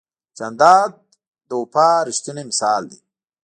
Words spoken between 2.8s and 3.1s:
دی.